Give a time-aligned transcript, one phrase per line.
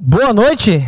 [0.00, 0.80] Boa noite!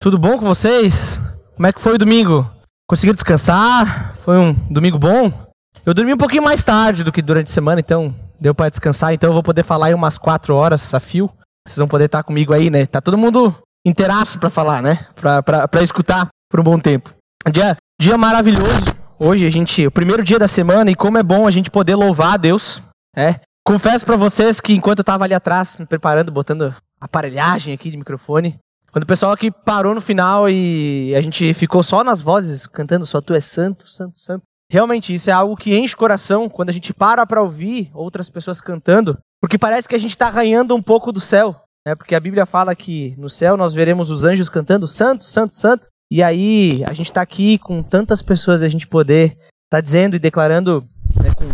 [0.00, 1.20] Tudo bom com vocês?
[1.54, 2.50] Como é que foi o domingo?
[2.88, 4.14] Conseguiu descansar?
[4.16, 5.30] Foi um domingo bom?
[5.84, 9.12] Eu dormi um pouquinho mais tarde do que durante a semana, então deu para descansar.
[9.12, 11.30] Então eu vou poder falar aí umas quatro horas a fio.
[11.68, 12.86] Vocês vão poder estar comigo aí, né?
[12.86, 13.54] Tá todo mundo
[13.86, 15.06] inteiraço para falar, né?
[15.14, 17.10] Pra escutar por um bom tempo.
[17.52, 18.86] Dia, dia maravilhoso.
[19.18, 21.94] Hoje a gente, o primeiro dia da semana, e como é bom a gente poder
[21.94, 22.82] louvar a Deus.
[23.14, 23.38] É.
[23.66, 27.96] Confesso para vocês que enquanto eu tava ali atrás, me preparando, botando aparelhagem aqui de
[27.96, 28.58] microfone,
[28.90, 33.04] quando o pessoal aqui parou no final e a gente ficou só nas vozes, cantando
[33.04, 34.42] só Tu és santo, santo, santo.
[34.70, 38.30] Realmente, isso é algo que enche o coração quando a gente para para ouvir outras
[38.30, 41.54] pessoas cantando, porque parece que a gente está ganhando um pouco do céu.
[41.86, 41.94] Né?
[41.94, 45.86] Porque a Bíblia fala que no céu nós veremos os anjos cantando santo, santo, santo.
[46.10, 50.16] E aí a gente está aqui com tantas pessoas a gente poder estar tá dizendo
[50.16, 50.88] e declarando
[51.22, 51.44] né, com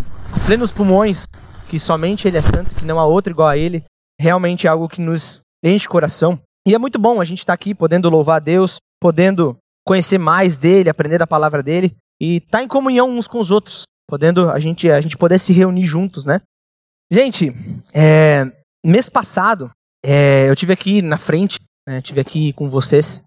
[0.46, 1.26] plenos pulmões
[1.68, 3.82] que somente Ele é santo, que não há outro igual a Ele.
[4.20, 6.38] Realmente é algo que nos enche o coração.
[6.68, 10.18] E é muito bom a gente estar tá aqui podendo louvar a Deus, podendo conhecer
[10.18, 13.84] mais dele, aprender da palavra dele e estar tá em comunhão uns com os outros,
[14.06, 16.42] podendo a gente a gente poder se reunir juntos, né?
[17.10, 17.50] Gente,
[17.94, 18.44] é,
[18.84, 19.70] mês passado
[20.04, 23.24] é, eu tive aqui na frente, né, tive aqui com vocês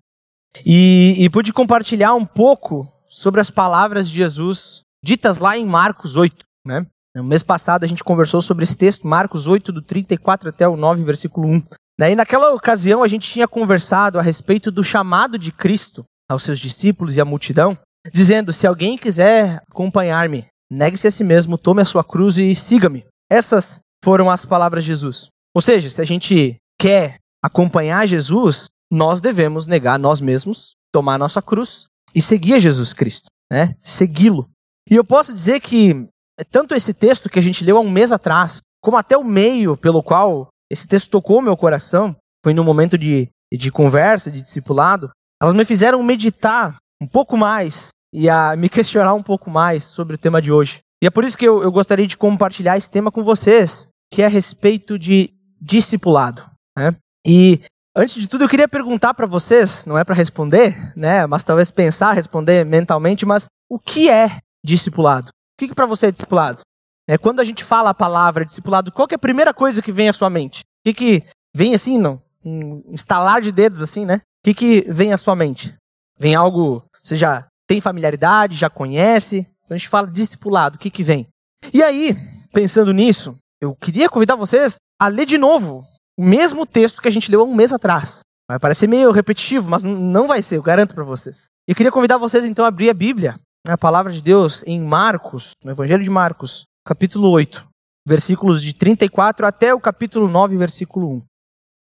[0.64, 6.16] e, e pude compartilhar um pouco sobre as palavras de Jesus ditas lá em Marcos
[6.16, 6.86] 8, né?
[7.16, 10.76] No mês passado a gente conversou sobre esse texto, Marcos 8, do 34 até o
[10.76, 11.64] 9, versículo 1.
[12.00, 16.60] Daí, naquela ocasião, a gente tinha conversado a respeito do chamado de Cristo aos seus
[16.60, 17.78] discípulos e à multidão,
[18.12, 23.06] dizendo: Se alguém quiser acompanhar-me, negue-se a si mesmo, tome a sua cruz e siga-me.
[23.32, 25.28] Essas foram as palavras de Jesus.
[25.56, 31.44] Ou seja, se a gente quer acompanhar Jesus, nós devemos negar nós mesmos, tomar nossa
[31.44, 33.76] cruz e seguir Jesus Cristo, né?
[33.80, 34.50] Segui-lo.
[34.90, 36.08] E eu posso dizer que
[36.50, 39.78] tanto esse texto que a gente leu há um mês atrás, como até o meio
[39.78, 45.12] pelo qual esse texto tocou meu coração, foi num momento de, de conversa, de discipulado,
[45.42, 50.16] elas me fizeram meditar um pouco mais e a me questionar um pouco mais sobre
[50.16, 50.80] o tema de hoje.
[51.02, 54.22] E é por isso que eu, eu gostaria de compartilhar esse tema com vocês, que
[54.22, 56.46] é a respeito de discipulado.
[56.78, 56.96] Né?
[57.26, 57.62] E
[57.96, 61.26] antes de tudo, eu queria perguntar para vocês, não é para responder, né?
[61.28, 65.30] Mas talvez pensar, responder mentalmente, mas o que é discipulado?
[65.54, 66.62] O que, que para você é discipulado?
[67.08, 70.10] É, quando a gente fala a palavra discipulado, qual é a primeira coisa que vem
[70.10, 70.62] à sua mente?
[70.62, 71.24] O que, que
[71.56, 72.22] vem assim, não?
[72.44, 74.16] Um instalar de dedos assim, né?
[74.16, 75.76] O que, que vem à sua mente?
[76.18, 79.48] Vem algo, você já tem familiaridade, já conhece?
[79.62, 81.28] Quando a gente fala discipulado, o que, que vem?
[81.74, 82.16] E aí,
[82.52, 85.86] pensando nisso, eu queria convidar vocês a ler de novo
[86.18, 88.20] o mesmo texto que a gente leu há um mês atrás.
[88.48, 91.46] Vai parecer meio repetitivo, mas não vai ser, eu garanto para vocês.
[91.68, 95.52] Eu queria convidar vocês então a abrir a Bíblia, a palavra de Deus, em Marcos,
[95.64, 97.66] no Evangelho de Marcos, capítulo 8,
[98.06, 101.22] versículos de 34 até o capítulo 9, versículo 1.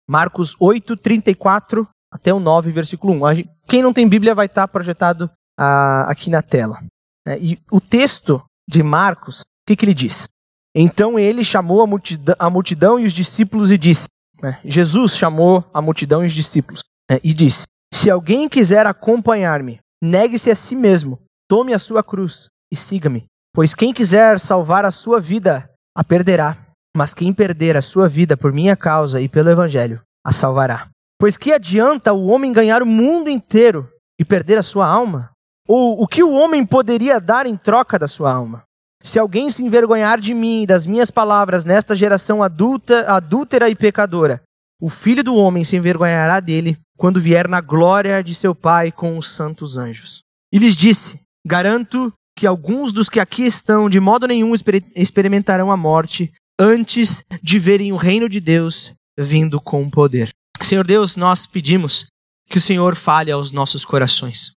[0.09, 3.45] Marcos 8, 34 até o 9, versículo 1.
[3.67, 6.83] Quem não tem Bíblia vai estar projetado ah, aqui na tela.
[7.27, 10.29] É, e o texto de Marcos, o que, que ele diz?
[10.75, 14.09] Então ele chamou a multidão, a multidão e os discípulos e disse:
[14.43, 19.79] né, Jesus chamou a multidão e os discípulos né, e disse: Se alguém quiser acompanhar-me,
[20.03, 23.25] negue-se a si mesmo, tome a sua cruz e siga-me.
[23.55, 26.57] Pois quem quiser salvar a sua vida, a perderá.
[26.97, 30.89] Mas quem perder a sua vida por minha causa e pelo Evangelho, a salvará.
[31.19, 33.89] Pois que adianta o homem ganhar o mundo inteiro
[34.19, 35.31] e perder a sua alma?
[35.67, 38.63] Ou o que o homem poderia dar em troca da sua alma?
[39.03, 43.75] Se alguém se envergonhar de mim e das minhas palavras nesta geração adulta, adúltera e
[43.75, 44.43] pecadora,
[44.81, 49.17] o filho do homem se envergonhará dele quando vier na glória de seu Pai com
[49.19, 50.21] os santos anjos.
[50.53, 54.53] E lhes disse: Garanto que alguns dos que aqui estão de modo nenhum
[54.95, 60.29] experimentarão a morte antes de verem o reino de Deus vindo com poder.
[60.61, 62.09] Senhor Deus, nós pedimos
[62.51, 64.53] que o Senhor fale aos nossos corações.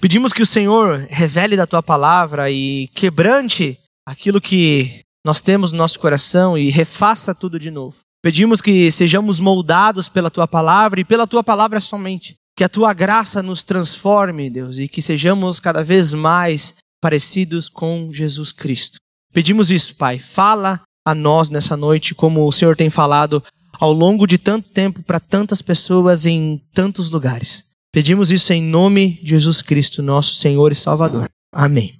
[0.00, 3.76] Pedimos que o Senhor revele da tua palavra e quebrante
[4.06, 7.96] aquilo que nós temos no nosso coração e refaça tudo de novo.
[8.22, 12.36] Pedimos que sejamos moldados pela tua palavra e pela tua palavra somente.
[12.56, 18.10] Que a tua graça nos transforme, Deus, e que sejamos cada vez mais parecidos com
[18.12, 18.98] Jesus Cristo.
[19.32, 20.18] Pedimos isso, Pai.
[20.18, 23.44] Fala a nós nessa noite, como o Senhor tem falado
[23.78, 27.66] ao longo de tanto tempo para tantas pessoas em tantos lugares.
[27.92, 31.28] Pedimos isso em nome de Jesus Cristo, nosso Senhor e Salvador.
[31.52, 31.98] Amém.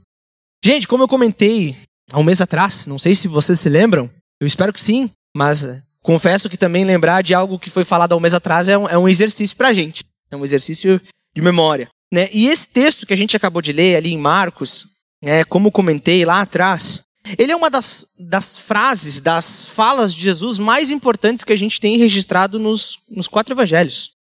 [0.65, 1.77] Gente, como eu comentei
[2.11, 4.11] há um mês atrás, não sei se vocês se lembram,
[4.41, 8.17] eu espero que sim, mas confesso que também lembrar de algo que foi falado há
[8.17, 10.05] um mês atrás é um, é um exercício para a gente.
[10.31, 11.01] É um exercício
[11.35, 11.89] de memória.
[12.13, 12.29] Né?
[12.33, 14.87] E esse texto que a gente acabou de ler ali em Marcos,
[15.23, 17.03] é, como comentei lá atrás,
[17.39, 21.81] ele é uma das, das frases, das falas de Jesus mais importantes que a gente
[21.81, 24.13] tem registrado nos, nos quatro evangelhos.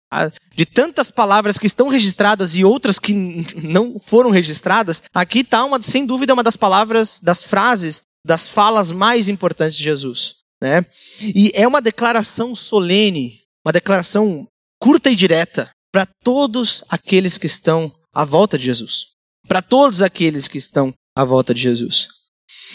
[0.55, 3.13] de tantas palavras que estão registradas e outras que
[3.63, 8.91] não foram registradas, aqui está uma, sem dúvida, uma das palavras, das frases, das falas
[8.91, 10.37] mais importantes de Jesus.
[10.63, 10.87] Né?
[11.21, 14.49] E é uma declaração solene, uma declaração
[14.79, 19.11] curta e direta para todos aqueles que estão à volta de Jesus.
[19.47, 22.09] Para todos aqueles que estão à volta de Jesus.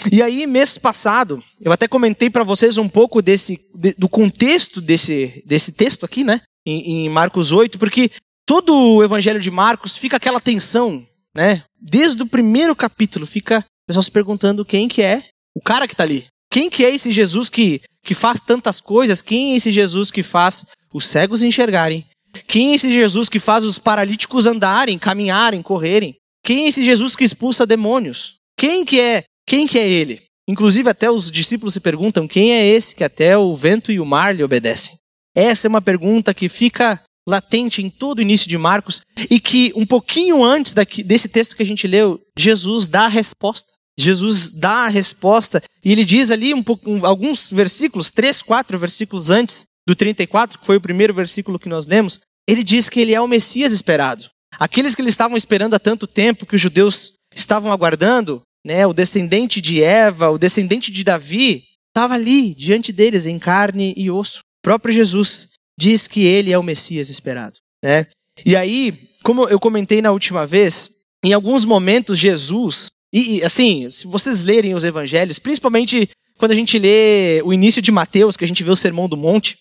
[0.09, 4.79] E aí, mês passado, eu até comentei para vocês um pouco desse, de, do contexto
[4.79, 6.39] desse, desse texto aqui, né?
[6.65, 8.09] Em, em, Marcos 8, porque
[8.45, 11.05] todo o evangelho de Marcos fica aquela tensão,
[11.35, 11.65] né?
[11.77, 15.93] Desde o primeiro capítulo fica o pessoal se perguntando quem que é o cara que
[15.93, 16.25] está ali.
[16.49, 19.21] Quem que é esse Jesus que, que faz tantas coisas?
[19.21, 20.63] Quem é esse Jesus que faz
[20.93, 22.05] os cegos enxergarem?
[22.47, 26.15] Quem é esse Jesus que faz os paralíticos andarem, caminharem, correrem?
[26.43, 28.35] Quem é esse Jesus que expulsa demônios?
[28.57, 30.21] Quem que é quem que é ele?
[30.47, 34.05] Inclusive até os discípulos se perguntam quem é esse que até o vento e o
[34.05, 34.95] mar lhe obedecem.
[35.35, 39.71] Essa é uma pergunta que fica latente em todo o início de Marcos e que
[39.75, 43.69] um pouquinho antes daqui, desse texto que a gente leu, Jesus dá a resposta.
[43.99, 49.29] Jesus dá a resposta e ele diz ali um pouco, alguns versículos, três, quatro versículos
[49.29, 53.15] antes do 34, que foi o primeiro versículo que nós lemos, ele diz que ele
[53.15, 54.25] é o Messias esperado.
[54.59, 58.93] Aqueles que eles estavam esperando há tanto tempo, que os judeus estavam aguardando, né, o
[58.93, 64.39] descendente de Eva, o descendente de Davi, estava ali diante deles em carne e osso.
[64.39, 65.47] O próprio Jesus
[65.79, 67.57] diz que ele é o Messias esperado.
[67.83, 68.05] Né?
[68.45, 68.93] E aí,
[69.23, 70.89] como eu comentei na última vez,
[71.23, 76.77] em alguns momentos Jesus, e assim, se vocês lerem os evangelhos, principalmente quando a gente
[76.77, 79.57] lê o início de Mateus, que a gente vê o Sermão do Monte,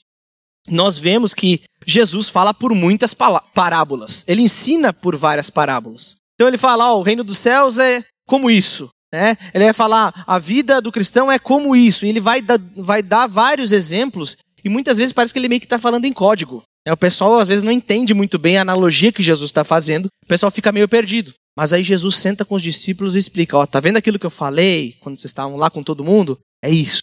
[0.70, 4.24] nós vemos que Jesus fala por muitas parábolas.
[4.26, 6.16] Ele ensina por várias parábolas.
[6.34, 8.88] Então ele fala, oh, o reino dos céus é como isso.
[9.12, 9.36] Né?
[9.54, 12.04] Ele vai falar, a vida do cristão é como isso.
[12.04, 15.60] E ele vai, da, vai dar vários exemplos, e muitas vezes parece que ele meio
[15.60, 16.62] que está falando em código.
[16.86, 16.92] Né?
[16.92, 20.26] O pessoal às vezes não entende muito bem a analogia que Jesus está fazendo, o
[20.28, 21.32] pessoal fica meio perdido.
[21.56, 24.30] Mas aí Jesus senta com os discípulos e explica: Ó, tá vendo aquilo que eu
[24.30, 26.38] falei quando vocês estavam lá com todo mundo?
[26.62, 27.02] É isso.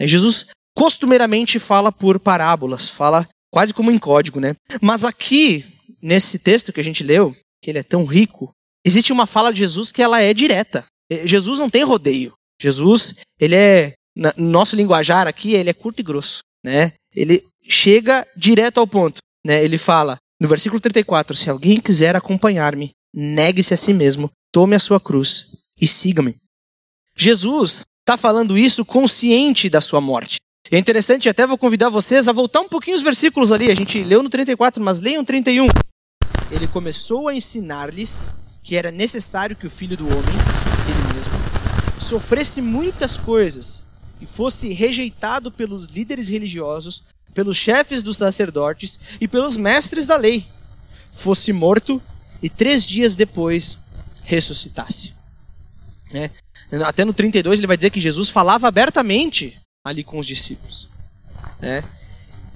[0.00, 4.54] Aí Jesus costumeiramente fala por parábolas, fala quase como em código, né?
[4.82, 5.64] Mas aqui,
[6.02, 8.52] nesse texto que a gente leu, que ele é tão rico,
[8.84, 10.84] existe uma fala de Jesus que ela é direta.
[11.10, 12.34] É, Jesus não tem rodeio.
[12.60, 16.92] Jesus, ele é, no nosso linguajar aqui, ele é curto e grosso, né?
[17.14, 19.64] Ele chega direto ao ponto, né?
[19.64, 24.78] Ele fala, no versículo 34, se alguém quiser acompanhar-me, negue-se a si mesmo, tome a
[24.78, 25.46] sua cruz
[25.80, 26.36] e siga-me.
[27.16, 30.36] Jesus está falando isso consciente da sua morte.
[30.70, 33.70] É interessante, até vou convidar vocês a voltar um pouquinho os versículos ali.
[33.70, 35.68] A gente leu no 34, mas leiam 31.
[36.50, 38.28] Ele começou a ensinar-lhes
[38.62, 40.34] que era necessário que o filho do homem,
[40.88, 43.80] ele mesmo, sofresse muitas coisas
[44.20, 50.46] e fosse rejeitado pelos líderes religiosos, pelos chefes dos sacerdotes e pelos mestres da lei,
[51.12, 52.02] fosse morto
[52.42, 53.78] e três dias depois
[54.24, 55.12] ressuscitasse.
[56.12, 56.30] Né?
[56.84, 60.88] Até no 32 ele vai dizer que Jesus falava abertamente ali com os discípulos.
[61.60, 61.82] Né?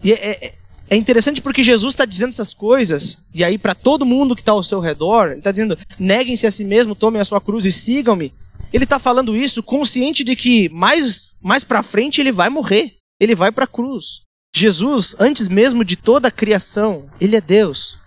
[0.02, 0.54] E é, é,
[0.90, 4.52] é interessante porque Jesus está dizendo essas coisas, e aí para todo mundo que está
[4.52, 7.72] ao seu redor, ele está dizendo: neguem-se a si mesmo, tomem a sua cruz e
[7.72, 8.34] sigam-me.
[8.72, 13.34] Ele está falando isso consciente de que mais, mais para frente ele vai morrer, ele
[13.34, 14.22] vai para a cruz.
[14.54, 17.98] Jesus, antes mesmo de toda a criação, ele é Deus.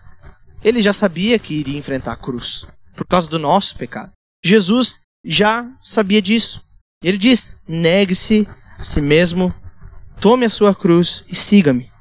[0.63, 2.65] Ele já sabia que iria enfrentar a cruz
[2.95, 4.11] por causa do nosso pecado.
[4.43, 6.61] Jesus já sabia disso.
[7.01, 9.53] Ele diz: negue-se a si mesmo,
[10.19, 11.91] tome a sua cruz e siga-me.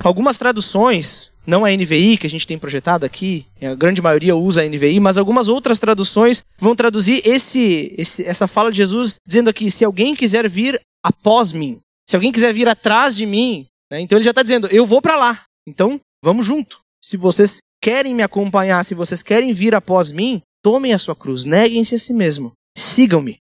[0.00, 4.62] Algumas traduções, não a NVI que a gente tem projetado aqui, a grande maioria usa
[4.62, 9.50] a NVI, mas algumas outras traduções vão traduzir esse, esse, essa fala de Jesus dizendo
[9.50, 14.00] aqui: se alguém quiser vir após mim, se alguém quiser vir atrás de mim, né,
[14.00, 16.78] então ele já está dizendo: eu vou para lá, então vamos junto.
[17.02, 21.44] Se vocês querem me acompanhar, se vocês querem vir após mim, tomem a sua cruz,
[21.44, 23.38] neguem-se a si mesmo, sigam-me.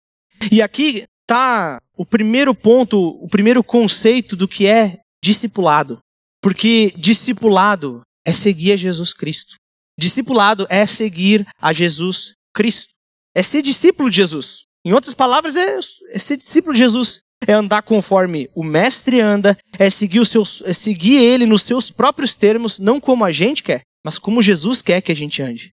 [0.51, 5.99] E aqui está o primeiro ponto, o primeiro conceito do que é discipulado.
[6.41, 9.55] Porque discipulado é seguir a Jesus Cristo.
[9.97, 12.89] Discipulado é seguir a Jesus Cristo.
[13.33, 14.63] É ser discípulo de Jesus.
[14.85, 15.79] Em outras palavras, é,
[16.11, 17.19] é ser discípulo de Jesus.
[17.47, 21.91] É andar conforme o mestre anda, é seguir, os seus, é seguir ele nos seus
[21.91, 25.71] próprios termos, não como a gente quer, mas como Jesus quer que a gente ande.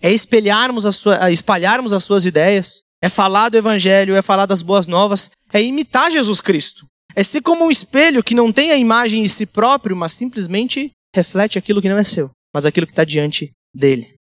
[0.00, 4.62] É espelharmos a sua, espalharmos as suas ideias, é falar do evangelho, é falar das
[4.62, 6.86] boas novas, é imitar Jesus Cristo.
[7.14, 10.90] É ser como um espelho que não tem a imagem em si próprio, mas simplesmente
[11.14, 14.14] reflete aquilo que não é seu, mas aquilo que está diante dele.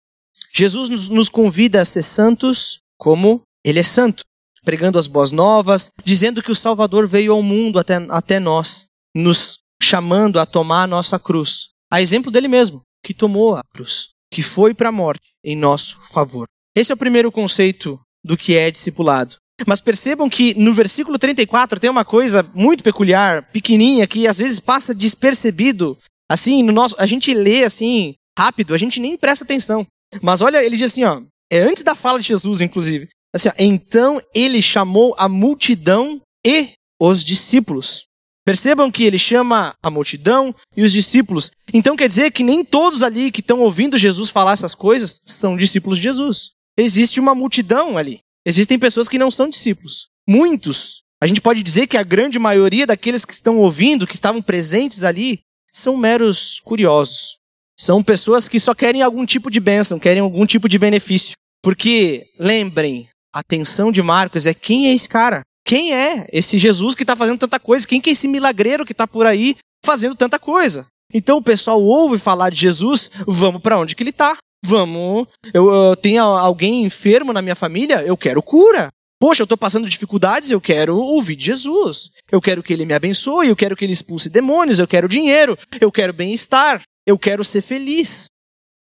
[0.53, 4.23] Jesus nos convida a ser santos como ele é santo,
[4.63, 9.59] pregando as boas novas, dizendo que o Salvador veio ao mundo até, até nós, nos
[9.81, 11.67] chamando a tomar a nossa cruz.
[11.91, 12.81] A exemplo dele mesmo.
[13.03, 16.45] que tomou a cruz, que foi para a morte em nosso favor.
[16.75, 19.35] Esse é o primeiro conceito do que é discipulado.
[19.65, 24.59] Mas percebam que no versículo 34 tem uma coisa muito peculiar, pequenininha, que às vezes
[24.59, 25.97] passa despercebido.
[26.29, 29.87] Assim, no nosso, a gente lê assim, rápido, a gente nem presta atenção.
[30.21, 33.09] Mas olha, ele diz assim, ó, é antes da fala de Jesus, inclusive.
[33.33, 36.69] Assim, ó, então ele chamou a multidão e
[37.01, 38.03] os discípulos.
[38.45, 41.51] Percebam que ele chama a multidão e os discípulos.
[41.73, 45.57] Então quer dizer que nem todos ali que estão ouvindo Jesus falar essas coisas são
[45.57, 46.51] discípulos de Jesus.
[46.77, 48.19] Existe uma multidão ali.
[48.45, 50.07] Existem pessoas que não são discípulos.
[50.29, 51.01] Muitos.
[51.21, 55.03] A gente pode dizer que a grande maioria daqueles que estão ouvindo, que estavam presentes
[55.03, 55.39] ali,
[55.73, 57.37] são meros curiosos.
[57.79, 61.33] São pessoas que só querem algum tipo de bênção, querem algum tipo de benefício.
[61.63, 65.41] Porque, lembrem, a atenção de Marcos é quem é esse cara?
[65.65, 67.87] Quem é esse Jesus que está fazendo tanta coisa?
[67.87, 70.87] Quem que é esse milagreiro que está por aí fazendo tanta coisa?
[71.13, 74.37] Então o pessoal ouve falar de Jesus, vamos para onde que ele está?
[74.63, 75.27] Vamos.
[75.53, 78.89] Eu, eu tenho alguém enfermo na minha família, eu quero cura.
[79.19, 82.11] Poxa, eu estou passando dificuldades, eu quero ouvir de Jesus.
[82.31, 85.57] Eu quero que ele me abençoe, eu quero que ele expulse demônios, eu quero dinheiro,
[85.81, 88.25] eu quero bem-estar, eu quero ser feliz.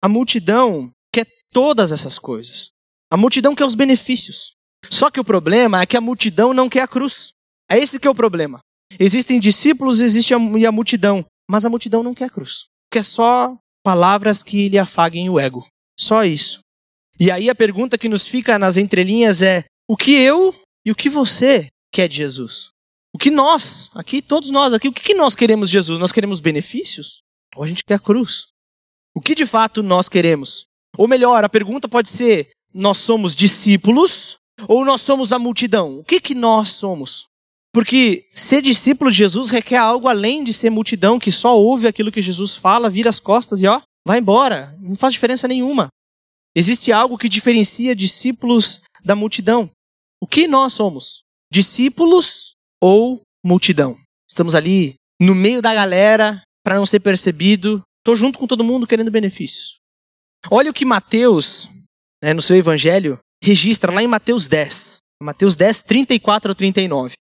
[0.02, 2.70] A multidão quer todas essas coisas.
[3.12, 4.54] A multidão quer os benefícios.
[4.90, 7.32] Só que o problema é que a multidão não quer a cruz.
[7.70, 8.60] É esse que é o problema.
[9.00, 12.66] Existem discípulos, existe a, e a multidão, mas a multidão não quer a cruz.
[12.92, 15.66] Quer só palavras que lhe afaguem o ego.
[16.00, 16.60] Só isso.
[17.20, 20.54] E aí a pergunta que nos fica nas entrelinhas é: o que eu
[20.86, 22.70] e o que você quer de Jesus?
[23.14, 26.00] O que nós, aqui, todos nós aqui, o que nós queremos de Jesus?
[26.00, 27.22] Nós queremos benefícios?
[27.56, 28.48] Ou a gente quer a cruz?
[29.16, 30.66] O que de fato nós queremos?
[30.98, 34.38] Ou melhor, a pergunta pode ser: nós somos discípulos
[34.68, 36.00] ou nós somos a multidão?
[36.00, 37.26] O que, que nós somos?
[37.74, 42.12] Porque ser discípulo de Jesus requer algo além de ser multidão que só ouve aquilo
[42.12, 44.78] que Jesus fala, vira as costas e ó, vai embora.
[44.80, 45.88] Não faz diferença nenhuma.
[46.56, 49.72] Existe algo que diferencia discípulos da multidão.
[50.22, 51.24] O que nós somos?
[51.52, 53.98] Discípulos ou multidão?
[54.30, 57.82] Estamos ali no meio da galera para não ser percebido.
[58.02, 59.78] Estou junto com todo mundo querendo benefícios.
[60.52, 61.68] Olha o que Mateus,
[62.22, 64.98] né, no seu evangelho, registra lá em Mateus 10.
[65.22, 67.16] Mateus 10, 34 ao 39.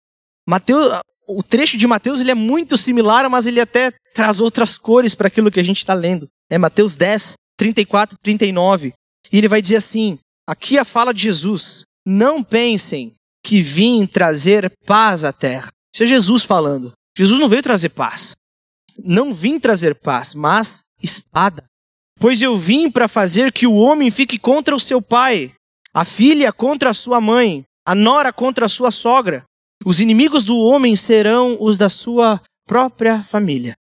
[0.51, 5.15] Mateus, o trecho de Mateus ele é muito similar, mas ele até traz outras cores
[5.15, 6.27] para aquilo que a gente está lendo.
[6.51, 8.93] É Mateus 10, 34 e 39.
[9.33, 11.83] E ele vai dizer assim: aqui a fala de Jesus.
[12.05, 13.13] Não pensem
[13.45, 15.69] que vim trazer paz à terra.
[15.95, 16.93] Isso é Jesus falando.
[17.17, 18.33] Jesus não veio trazer paz.
[19.05, 21.63] Não vim trazer paz, mas espada.
[22.19, 25.53] Pois eu vim para fazer que o homem fique contra o seu pai
[25.93, 29.45] a filha contra a sua mãe, a nora contra a sua sogra.
[29.85, 33.75] Os inimigos do homem serão os da sua própria família.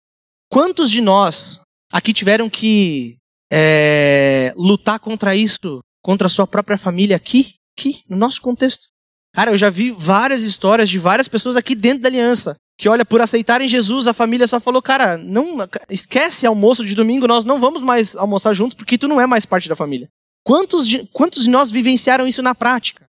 [0.49, 1.59] Quantos de nós
[1.91, 3.17] aqui tiveram que
[3.51, 8.87] é, lutar contra isso, contra a sua própria família aqui, aqui, no nosso contexto?
[9.33, 13.03] Cara, eu já vi várias histórias de várias pessoas aqui dentro da aliança que olha
[13.03, 15.57] por aceitarem Jesus, a família só falou, cara, não
[15.89, 19.45] esquece almoço de domingo, nós não vamos mais almoçar juntos porque tu não é mais
[19.45, 20.07] parte da família.
[20.43, 23.06] Quantos de, quantos de nós vivenciaram isso na prática?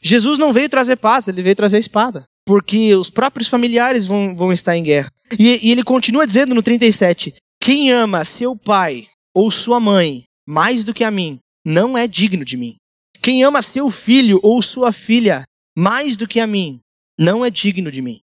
[0.00, 2.24] Jesus não veio trazer paz, ele veio trazer espada.
[2.46, 5.12] Porque os próprios familiares vão, vão estar em guerra.
[5.38, 10.82] E, e ele continua dizendo no 37: Quem ama seu pai ou sua mãe mais
[10.82, 12.76] do que a mim, não é digno de mim.
[13.22, 15.44] Quem ama seu filho ou sua filha
[15.76, 16.80] mais do que a mim,
[17.18, 18.20] não é digno de mim.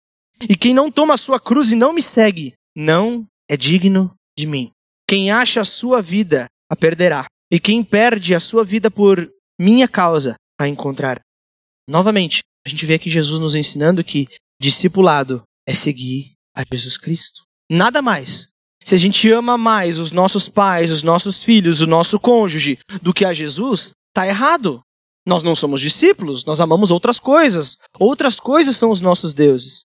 [0.48, 4.46] E quem não toma a sua cruz e não me segue, não é digno de
[4.46, 4.70] mim.
[5.08, 7.26] Quem acha a sua vida, a perderá.
[7.50, 11.20] E quem perde a sua vida por minha causa, a encontrar.
[11.90, 14.28] Novamente, a gente vê aqui Jesus nos ensinando que
[14.60, 17.42] discipulado é seguir a Jesus Cristo.
[17.70, 18.48] Nada mais.
[18.82, 23.12] Se a gente ama mais os nossos pais, os nossos filhos, o nosso cônjuge do
[23.12, 24.80] que a Jesus, está errado.
[25.26, 27.76] Nós não somos discípulos, nós amamos outras coisas.
[27.98, 29.82] Outras coisas são os nossos deuses.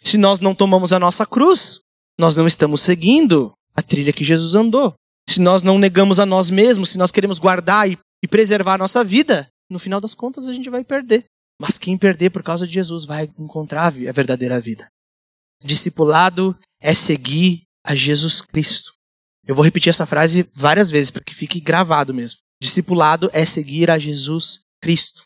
[0.00, 1.80] Se nós não tomamos a nossa cruz,
[2.18, 4.94] nós não estamos seguindo a trilha que Jesus andou
[5.28, 8.78] se nós não negamos a nós mesmos, se nós queremos guardar e, e preservar a
[8.78, 11.24] nossa vida, no final das contas a gente vai perder.
[11.62, 14.88] Mas quem perder por causa de Jesus vai encontrar a verdadeira vida.
[15.62, 18.90] Discipulado é seguir a Jesus Cristo.
[19.46, 22.40] Eu vou repetir essa frase várias vezes para que fique gravado mesmo.
[22.60, 25.22] Discipulado é seguir a Jesus Cristo.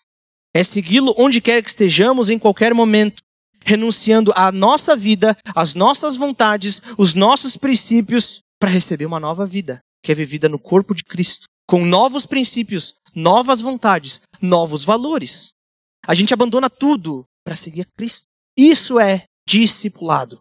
[0.54, 3.22] É segui-lo onde quer que estejamos, em qualquer momento,
[3.64, 9.80] renunciando à nossa vida, às nossas vontades, os nossos princípios, para receber uma nova vida
[10.02, 15.55] que é vivida no corpo de Cristo, com novos princípios, novas vontades, novos valores.
[16.06, 18.24] A gente abandona tudo para seguir a Cristo.
[18.56, 20.38] Isso é discipulado.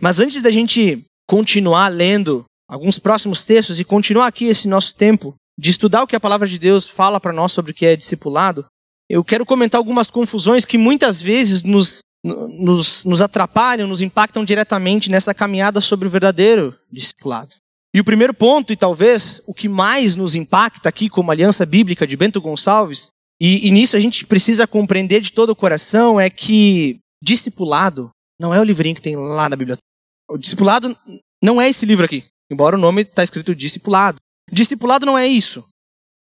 [0.00, 5.34] Mas antes da gente continuar lendo alguns próximos textos e continuar aqui esse nosso tempo
[5.58, 7.96] de estudar o que a palavra de Deus fala para nós sobre o que é
[7.96, 8.66] discipulado,
[9.08, 15.10] eu quero comentar algumas confusões que muitas vezes nos, nos, nos atrapalham, nos impactam diretamente
[15.10, 17.54] nessa caminhada sobre o verdadeiro discipulado.
[17.94, 22.06] E o primeiro ponto, e talvez o que mais nos impacta aqui como Aliança Bíblica
[22.06, 26.28] de Bento Gonçalves, e, e nisso a gente precisa compreender de todo o coração, é
[26.28, 29.84] que discipulado não é o livrinho que tem lá na biblioteca.
[30.28, 30.96] O discipulado
[31.42, 34.18] não é esse livro aqui, embora o nome está escrito discipulado.
[34.50, 35.64] Discipulado não é isso.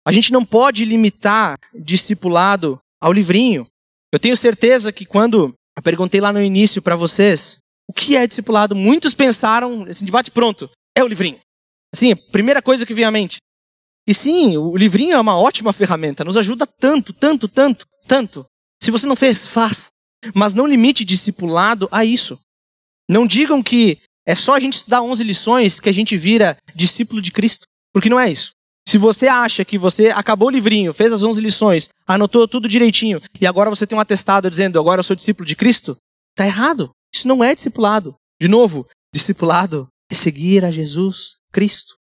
[0.07, 3.67] A gente não pode limitar discipulado ao livrinho.
[4.13, 8.27] Eu tenho certeza que quando eu perguntei lá no início para vocês o que é
[8.27, 11.39] discipulado, muitos pensaram, assim, debate pronto, é o livrinho.
[11.95, 13.39] Assim, primeira coisa que vem à mente.
[14.09, 18.47] E sim, o livrinho é uma ótima ferramenta, nos ajuda tanto, tanto, tanto, tanto.
[18.83, 19.89] Se você não fez, faz.
[20.35, 22.39] Mas não limite discipulado a isso.
[23.07, 27.21] Não digam que é só a gente estudar 11 lições que a gente vira discípulo
[27.21, 28.53] de Cristo, porque não é isso.
[28.89, 33.21] Se você acha que você acabou o livrinho, fez as 11 lições, anotou tudo direitinho
[33.39, 35.95] e agora você tem um atestado dizendo agora eu sou discípulo de Cristo,
[36.35, 36.91] tá errado.
[37.15, 38.15] Isso não é discipulado.
[38.41, 41.98] De novo, discipulado é seguir a Jesus Cristo.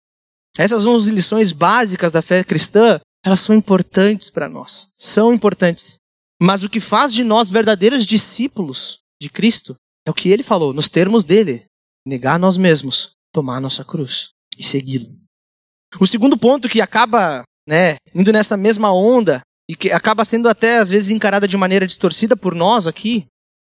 [0.57, 4.87] Essas 11 lições básicas da fé cristã, elas são importantes para nós.
[4.97, 5.95] São importantes.
[6.41, 10.73] Mas o que faz de nós verdadeiros discípulos de Cristo é o que ele falou,
[10.73, 11.65] nos termos dele:
[12.05, 15.09] negar nós mesmos, tomar nossa cruz e segui-lo.
[15.99, 20.79] O segundo ponto que acaba né, indo nessa mesma onda e que acaba sendo até
[20.79, 23.25] às vezes encarada de maneira distorcida por nós aqui,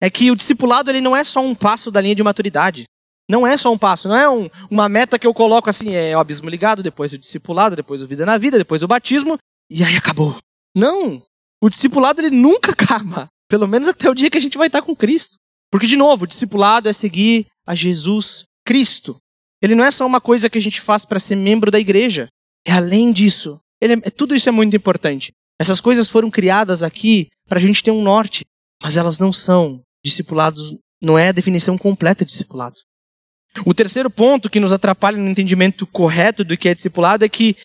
[0.02, 2.86] é que o discipulado ele não é só um passo da linha de maturidade.
[3.30, 6.16] Não é só um passo, não é um, uma meta que eu coloco assim, é
[6.16, 9.38] o abismo ligado, depois o discipulado, depois o vida na vida, depois o batismo,
[9.70, 10.38] e aí acabou.
[10.76, 11.22] Não!
[11.62, 13.28] O discipulado ele nunca acaba.
[13.48, 15.38] Pelo menos até o dia que a gente vai estar com Cristo.
[15.72, 19.18] Porque, de novo, o discipulado é seguir a Jesus Cristo.
[19.62, 22.28] Ele não é só uma coisa que a gente faz para ser membro da igreja.
[22.66, 23.60] É além disso.
[23.82, 25.32] É, tudo isso é muito importante.
[25.60, 28.44] Essas coisas foram criadas aqui para a gente ter um norte.
[28.82, 32.76] Mas elas não são discipulados, não é a definição completa de discipulado.
[33.66, 37.56] O terceiro ponto que nos atrapalha no entendimento correto do que é discipulado é que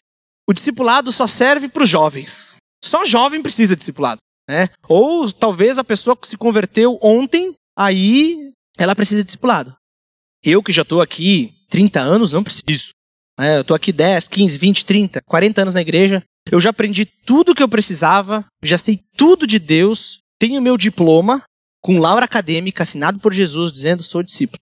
[0.48, 2.56] o discipulado só serve para os jovens.
[2.82, 4.20] Só jovem precisa de discipulado.
[4.48, 4.68] Né?
[4.88, 9.74] Ou talvez a pessoa que se converteu ontem, aí ela precisa de discipulado.
[10.44, 12.90] Eu que já estou aqui 30 anos, não preciso.
[13.38, 16.22] É, eu estou aqui 10, 15, 20, 30, 40 anos na igreja.
[16.50, 21.42] Eu já aprendi tudo que eu precisava, já sei tudo de Deus, tenho meu diploma
[21.82, 24.58] com laura acadêmica assinado por Jesus dizendo sou discípulo.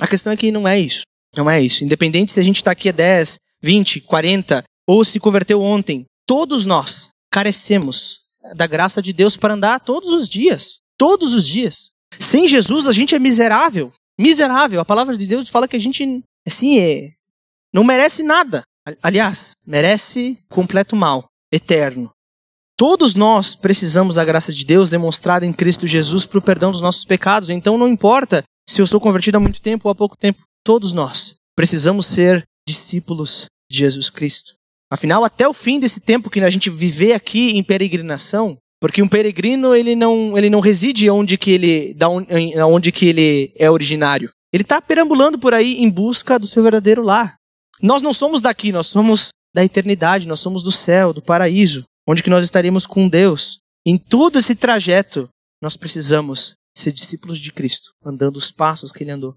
[0.00, 1.02] A questão é que não é isso.
[1.36, 1.84] Não é isso.
[1.84, 6.66] Independente se a gente está aqui há 10, 20, 40 ou se converteu ontem, todos
[6.66, 8.20] nós carecemos
[8.54, 10.78] da graça de Deus para andar todos os dias.
[10.98, 11.90] Todos os dias.
[12.18, 13.92] Sem Jesus a gente é miserável.
[14.18, 14.80] Miserável.
[14.80, 17.12] A palavra de Deus fala que a gente, assim, é,
[17.72, 18.62] não merece nada.
[19.02, 22.10] Aliás, merece completo mal, eterno.
[22.84, 26.80] Todos nós precisamos da graça de Deus demonstrada em Cristo Jesus para o perdão dos
[26.80, 27.48] nossos pecados.
[27.48, 30.92] Então não importa se eu sou convertido há muito tempo ou há pouco tempo, todos
[30.92, 34.54] nós precisamos ser discípulos de Jesus Cristo.
[34.90, 39.06] Afinal, até o fim desse tempo que a gente viver aqui em peregrinação, porque um
[39.06, 44.28] peregrino ele não, ele não reside onde que ele, da onde que ele é originário.
[44.52, 47.36] Ele está perambulando por aí em busca do seu verdadeiro lar.
[47.80, 52.22] Nós não somos daqui, nós somos da eternidade, nós somos do céu, do paraíso, onde
[52.22, 53.58] que nós estaremos com Deus.
[53.86, 55.28] Em todo esse trajeto,
[55.62, 59.34] nós precisamos ser discípulos de Cristo, andando os passos que ele andou.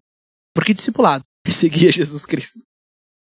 [0.54, 2.60] Porque discipulado é seguir Jesus Cristo.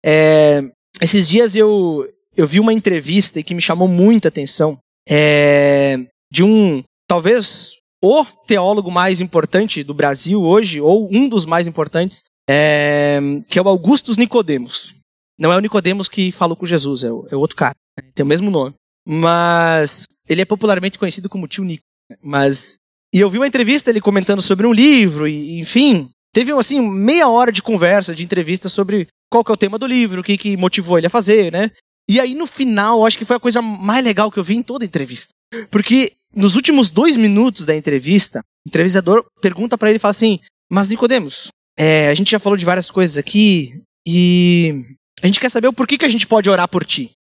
[0.03, 0.61] É,
[1.01, 5.97] esses dias eu, eu vi uma entrevista que me chamou muita atenção é,
[6.31, 7.73] de um, talvez,
[8.03, 13.61] o teólogo mais importante do Brasil hoje, ou um dos mais importantes, é, que é
[13.61, 14.95] o Augustus Nicodemos.
[15.37, 17.75] Não é o Nicodemos que falou com Jesus, é o, é outro cara.
[17.97, 18.09] Né?
[18.13, 18.75] Tem o mesmo nome.
[19.07, 21.83] Mas ele é popularmente conhecido como tio Nico.
[22.21, 22.79] Mas
[23.13, 27.27] e eu vi uma entrevista ele comentando sobre um livro, e enfim, teve assim meia
[27.27, 30.37] hora de conversa, de entrevista sobre qual que é o tema do livro, o que,
[30.37, 31.71] que motivou ele a fazer, né?
[32.07, 34.63] E aí no final, acho que foi a coisa mais legal que eu vi em
[34.63, 35.29] toda a entrevista.
[35.71, 40.39] Porque nos últimos dois minutos da entrevista, o entrevistador pergunta para ele e fala assim:
[40.71, 44.85] Mas Nicodemos, é, a gente já falou de várias coisas aqui e
[45.21, 47.11] a gente quer saber o porquê que a gente pode orar por ti.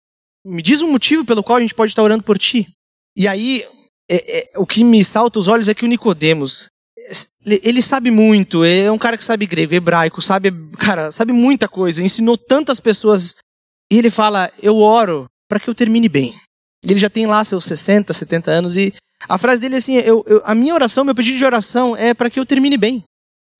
[0.44, 2.68] Me diz um motivo pelo qual a gente pode estar orando por ti.
[3.16, 3.64] E aí
[4.10, 6.68] é, é, o que me salta os olhos é que o Nicodemos
[7.44, 12.02] ele sabe muito, é um cara que sabe grego, hebraico, sabe, cara, sabe muita coisa,
[12.02, 13.34] ensinou tantas pessoas.
[13.90, 16.34] E ele fala: "Eu oro para que eu termine bem".
[16.84, 18.94] Ele já tem lá seus 60, 70 anos e
[19.28, 22.12] a frase dele é assim: eu, eu, a minha oração, meu pedido de oração é
[22.12, 23.02] para que eu termine bem.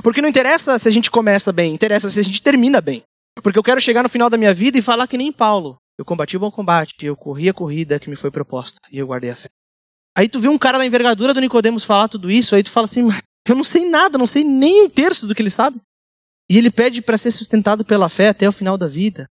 [0.02, 3.02] Porque não interessa se a gente começa bem, interessa se a gente termina bem.
[3.42, 5.76] Porque eu quero chegar no final da minha vida e falar que nem Paulo.
[5.98, 9.06] Eu combati o bom combate, eu corri a corrida que me foi proposta e eu
[9.06, 9.48] guardei a fé.
[10.16, 12.84] Aí tu vê um cara da envergadura do Nicodemos falar tudo isso, aí tu fala
[12.84, 13.02] assim,
[13.46, 15.80] eu não sei nada, não sei nem um terço do que ele sabe.
[16.48, 19.28] E ele pede para ser sustentado pela fé até o final da vida.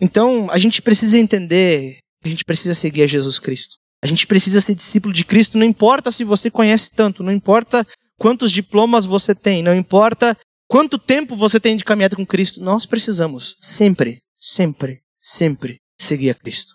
[0.00, 3.76] Então, a gente precisa entender a gente precisa seguir a Jesus Cristo.
[4.02, 7.86] A gente precisa ser discípulo de Cristo, não importa se você conhece tanto, não importa
[8.18, 10.36] quantos diplomas você tem, não importa
[10.68, 12.60] quanto tempo você tem de caminhada com Cristo.
[12.60, 16.74] Nós precisamos sempre, sempre, sempre seguir a Cristo.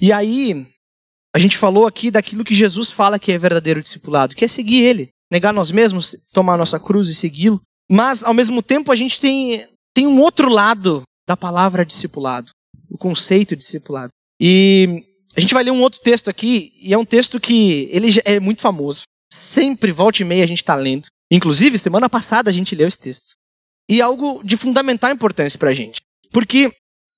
[0.00, 0.66] E aí,
[1.34, 4.82] a gente falou aqui daquilo que Jesus fala que é verdadeiro discipulado, que é seguir
[4.82, 7.60] Ele, negar nós mesmos, tomar nossa cruz e segui-lo.
[7.90, 12.50] Mas, ao mesmo tempo, a gente tem, tem um outro lado da palavra discipulado,
[12.90, 14.10] o conceito discipulado.
[14.40, 15.04] E
[15.36, 18.40] a gente vai ler um outro texto aqui, e é um texto que ele é
[18.40, 19.02] muito famoso.
[19.32, 21.06] Sempre, volta e meia, a gente está lendo.
[21.30, 23.34] Inclusive, semana passada a gente leu esse texto.
[23.88, 26.00] E algo de fundamental importância para a gente.
[26.32, 26.72] Porque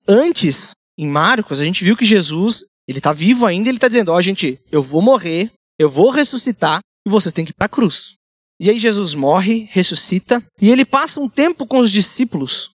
[0.07, 4.11] antes, em Marcos, a gente viu que Jesus, ele está vivo ainda, ele está dizendo,
[4.11, 7.65] ó, oh, gente, eu vou morrer, eu vou ressuscitar, e vocês têm que ir para
[7.65, 8.15] a cruz.
[8.59, 12.69] E aí Jesus morre, ressuscita, e ele passa um tempo com os discípulos.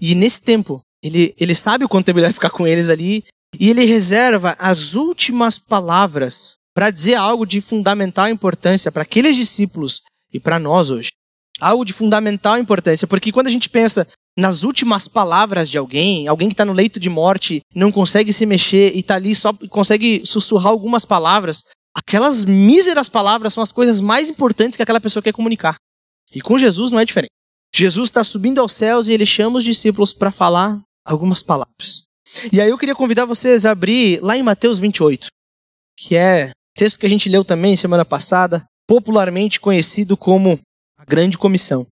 [0.00, 3.24] E nesse tempo, ele, ele sabe o quanto tempo ele vai ficar com eles ali,
[3.58, 10.02] e ele reserva as últimas palavras para dizer algo de fundamental importância para aqueles discípulos
[10.32, 11.10] e para nós hoje.
[11.60, 16.48] Algo de fundamental importância, porque quando a gente pensa nas últimas palavras de alguém, alguém
[16.48, 20.22] que está no leito de morte, não consegue se mexer e está ali só consegue
[20.24, 21.62] sussurrar algumas palavras,
[21.94, 25.76] aquelas míseras palavras são as coisas mais importantes que aquela pessoa quer comunicar.
[26.34, 27.30] E com Jesus não é diferente.
[27.74, 32.04] Jesus está subindo aos céus e ele chama os discípulos para falar algumas palavras.
[32.52, 35.28] E aí eu queria convidar vocês a abrir lá em Mateus 28,
[35.98, 40.58] que é texto que a gente leu também semana passada, popularmente conhecido como
[40.96, 41.86] a Grande Comissão.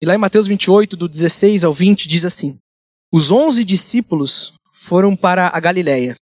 [0.00, 2.56] E lá em Mateus 28, do 16 ao 20, diz assim:
[3.12, 6.14] Os onze discípulos foram para a Galiléia,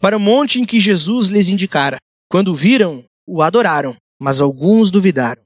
[0.00, 1.98] para o monte em que Jesus lhes indicara.
[2.30, 5.42] Quando viram, o adoraram, mas alguns duvidaram.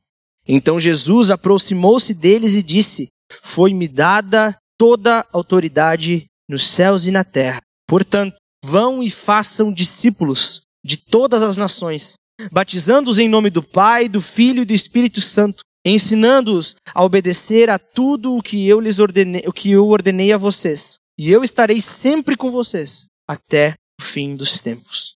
[0.46, 3.08] Então Jesus aproximou-se deles e disse:
[3.42, 7.60] Foi-me dada toda autoridade nos céus e na terra.
[7.86, 12.14] Portanto, vão e façam discípulos de todas as nações,
[12.52, 17.78] batizando-os em nome do Pai, do Filho e do Espírito Santo, ensinando-os a obedecer a
[17.78, 20.98] tudo o que eu lhes ordenei, o que eu ordenei a vocês.
[21.18, 25.16] E eu estarei sempre com vocês até o fim dos tempos.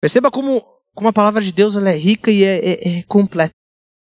[0.00, 3.54] Perceba como como a palavra de Deus ela é rica e é, é, é completa.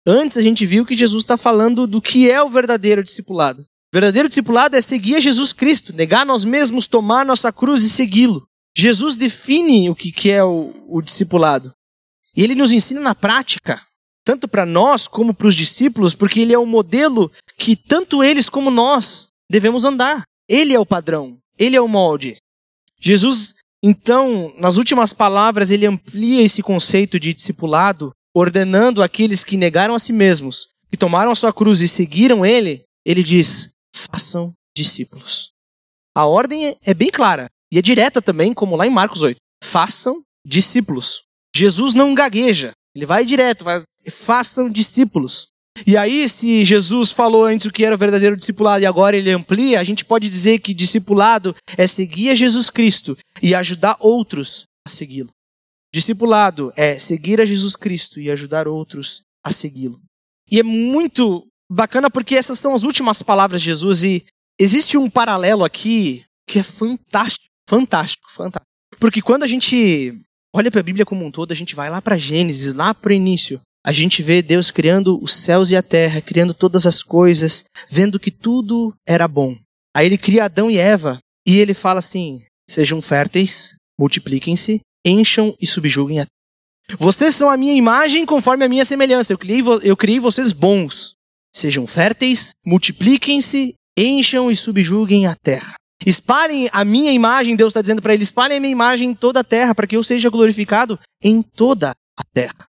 [0.05, 3.61] Antes a gente viu que Jesus está falando do que é o verdadeiro discipulado.
[3.61, 7.89] O verdadeiro discipulado é seguir a Jesus Cristo, negar nós mesmos, tomar nossa cruz e
[7.89, 8.47] segui-lo.
[8.77, 11.73] Jesus define o que é o, o discipulado.
[12.35, 13.81] E ele nos ensina na prática,
[14.29, 18.47] tanto para nós como para os discípulos, porque ele é o modelo que tanto eles
[18.47, 20.21] como nós devemos andar.
[20.47, 22.37] Ele é o padrão, ele é o molde.
[22.99, 29.95] Jesus então, nas últimas palavras, ele amplia esse conceito de discipulado, ordenando aqueles que negaram
[29.95, 35.49] a si mesmos, que tomaram a sua cruz e seguiram ele, ele diz: façam discípulos.
[36.15, 39.37] A ordem é bem clara e é direta também, como lá em Marcos 8.
[39.63, 41.23] Façam discípulos.
[41.55, 45.49] Jesus não gagueja, ele vai direto, vai, façam discípulos.
[45.85, 49.31] E aí, se Jesus falou antes o que era o verdadeiro discipulado e agora ele
[49.31, 54.65] amplia, a gente pode dizer que discipulado é seguir a Jesus Cristo e ajudar outros
[54.85, 55.29] a segui-lo.
[55.93, 59.99] Discipulado é seguir a Jesus Cristo e ajudar outros a segui-lo.
[60.51, 64.25] E é muito bacana porque essas são as últimas palavras de Jesus e
[64.59, 68.69] existe um paralelo aqui que é fantástico, fantástico, fantástico.
[68.99, 70.13] Porque quando a gente
[70.53, 73.11] olha para a Bíblia como um todo, a gente vai lá para Gênesis, lá para
[73.11, 77.01] o início a gente vê Deus criando os céus e a terra, criando todas as
[77.01, 79.55] coisas, vendo que tudo era bom.
[79.95, 85.65] Aí ele cria Adão e Eva e ele fala assim: sejam férteis, multipliquem-se, encham e
[85.65, 86.99] subjuguem a terra.
[86.99, 89.31] Vocês são a minha imagem conforme a minha semelhança.
[89.31, 91.13] Eu criei, eu criei vocês bons.
[91.55, 95.75] Sejam férteis, multipliquem-se, encham e subjuguem a terra.
[96.05, 99.41] Espalhem a minha imagem, Deus está dizendo para ele: espalhem a minha imagem em toda
[99.41, 102.68] a terra, para que eu seja glorificado em toda a terra.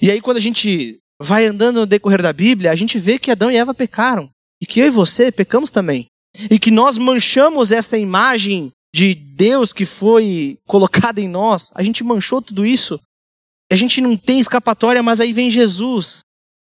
[0.00, 3.30] E aí, quando a gente vai andando no decorrer da Bíblia, a gente vê que
[3.30, 4.30] Adão e Eva pecaram.
[4.60, 6.06] E que eu e você pecamos também.
[6.50, 11.70] E que nós manchamos essa imagem de Deus que foi colocada em nós.
[11.74, 12.98] A gente manchou tudo isso.
[13.70, 16.20] A gente não tem escapatória, mas aí vem Jesus.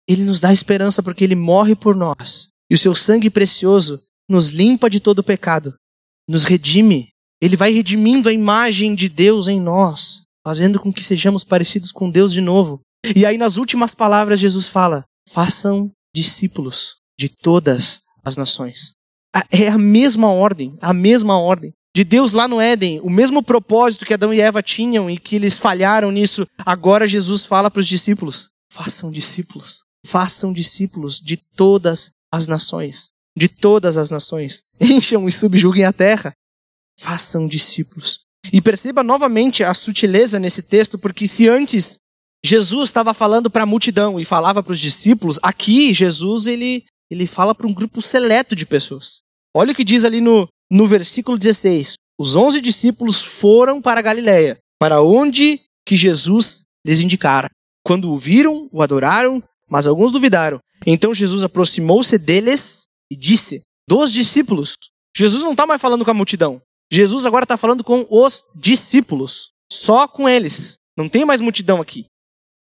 [0.09, 2.48] Ele nos dá esperança porque ele morre por nós.
[2.70, 5.74] E o seu sangue precioso nos limpa de todo o pecado,
[6.29, 7.09] nos redime.
[7.40, 12.11] Ele vai redimindo a imagem de Deus em nós, fazendo com que sejamos parecidos com
[12.11, 12.81] Deus de novo.
[13.14, 18.94] E aí, nas últimas palavras, Jesus fala: façam discípulos de todas as nações.
[19.50, 21.72] É a mesma ordem, a mesma ordem.
[21.94, 25.37] De Deus lá no Éden, o mesmo propósito que Adão e Eva tinham e que
[25.37, 32.11] eles falharam nisso, agora Jesus fala para os discípulos: façam discípulos, façam discípulos de todas
[32.32, 34.62] as nações, de todas as nações.
[34.80, 36.32] Encham e subjuguem a terra.
[37.00, 38.20] Façam discípulos.
[38.52, 41.98] E perceba novamente a sutileza nesse texto, porque se antes
[42.44, 47.27] Jesus estava falando para a multidão e falava para os discípulos, aqui Jesus ele, ele
[47.27, 49.20] fala para um grupo seleto de pessoas.
[49.55, 51.94] Olha o que diz ali no, no versículo 16.
[52.18, 57.48] Os onze discípulos foram para Galiléia, para onde que Jesus lhes indicara.
[57.85, 60.61] Quando o viram, o adoraram, mas alguns duvidaram.
[60.87, 64.74] Então Jesus aproximou-se deles e disse: Dos discípulos.
[65.16, 66.61] Jesus não está mais falando com a multidão.
[66.90, 69.51] Jesus agora está falando com os discípulos.
[69.70, 70.77] Só com eles.
[70.96, 72.07] Não tem mais multidão aqui.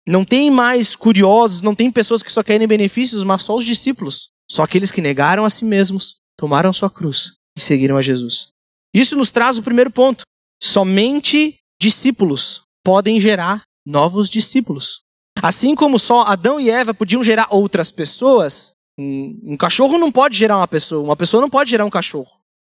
[0.08, 4.30] Não tem mais curiosos, não tem pessoas que só querem benefícios, mas só os discípulos.
[4.50, 8.50] Só aqueles que negaram a si mesmos, tomaram sua cruz e seguiram a Jesus.
[8.94, 10.24] Isso nos traz o primeiro ponto.
[10.62, 15.02] Somente discípulos podem gerar novos discípulos.
[15.42, 20.58] Assim como só Adão e Eva podiam gerar outras pessoas, um, cachorro não pode gerar
[20.58, 22.32] uma pessoa, uma pessoa não pode gerar um cachorro.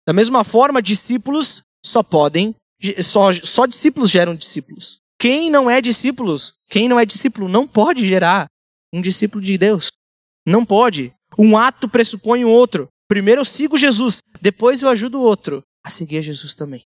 [0.08, 2.56] Da mesma forma, discípulos só podem,
[3.04, 5.00] só, só discípulos geram discípulos.
[5.26, 8.46] Quem não é discípulos, quem não é discípulo não pode gerar
[8.94, 9.92] um discípulo de Deus.
[10.46, 11.12] Não pode.
[11.36, 12.88] Um ato pressupõe o outro.
[13.10, 16.84] Primeiro eu sigo Jesus, depois eu ajudo o outro a seguir a Jesus também.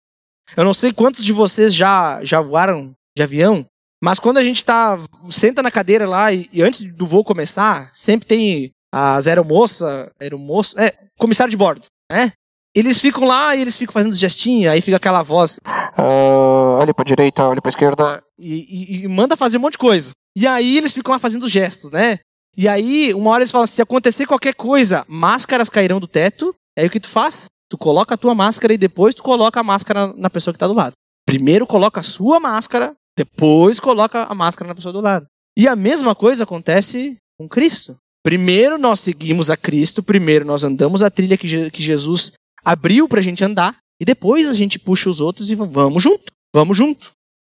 [0.57, 3.67] Eu não sei quantos de vocês já, já voaram de avião,
[4.03, 4.97] mas quando a gente tá,
[5.29, 10.79] senta na cadeira lá e, e antes do voo começar, sempre tem as aeromoça, aeromoço,
[10.79, 12.31] é, comissário de bordo, né?
[12.75, 15.59] Eles ficam lá e eles ficam fazendo gestinho, aí fica aquela voz,
[15.97, 19.77] uh, olha pra direita, olha pra esquerda, e, e, e manda fazer um monte de
[19.77, 20.11] coisa.
[20.35, 22.19] E aí eles ficam lá fazendo gestos, né?
[22.55, 26.53] E aí, uma hora eles falam assim, se acontecer qualquer coisa, máscaras cairão do teto.
[26.77, 27.45] Aí o que tu faz?
[27.69, 30.67] Tu coloca a tua máscara e depois tu coloca a máscara na pessoa que está
[30.67, 30.93] do lado.
[31.25, 35.25] Primeiro coloca a sua máscara, depois coloca a máscara na pessoa do lado.
[35.57, 37.95] E a mesma coisa acontece com Cristo.
[38.23, 42.31] Primeiro nós seguimos a Cristo, primeiro nós andamos a trilha que, que Jesus
[42.63, 46.31] abriu para a gente andar, e depois a gente puxa os outros e vamos junto,
[46.53, 47.11] vamos junto.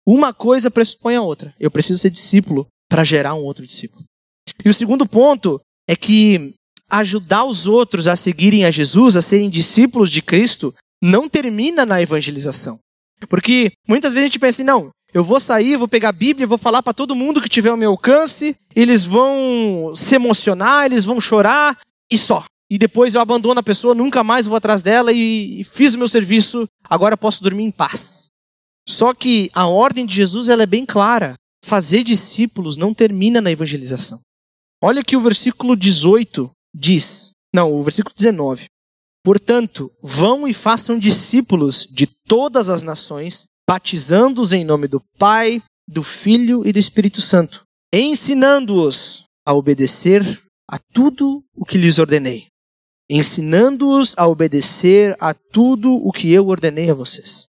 [0.07, 1.55] Uma coisa pressupõe a outra.
[1.59, 4.05] Eu preciso ser discípulo para gerar um outro discípulo.
[4.65, 6.55] E o segundo ponto é que
[6.89, 12.01] ajudar os outros a seguirem a Jesus, a serem discípulos de Cristo, não termina na
[12.01, 12.79] evangelização.
[13.29, 16.47] Porque muitas vezes a gente pensa assim, não, eu vou sair, vou pegar a Bíblia,
[16.47, 21.05] vou falar para todo mundo que tiver ao meu alcance, eles vão se emocionar, eles
[21.05, 21.79] vão chorar
[22.11, 22.45] e só.
[22.71, 25.99] E depois eu abandono a pessoa, nunca mais vou atrás dela e, e fiz o
[25.99, 28.27] meu serviço, agora posso dormir em paz.
[28.89, 31.35] Só que a ordem de Jesus ela é bem clara.
[31.65, 34.21] Fazer discípulos não termina na evangelização.
[34.83, 37.31] Olha que o versículo 18 diz.
[37.55, 38.67] Não, o versículo 19.
[39.25, 46.03] Portanto, vão e façam discípulos de todas as nações, batizando-os em nome do Pai, do
[46.03, 50.23] Filho e do Espírito Santo, ensinando-os a obedecer
[50.71, 52.47] a tudo o que lhes ordenei.
[53.09, 57.45] Ensinando-os a obedecer a tudo o que eu ordenei a vocês.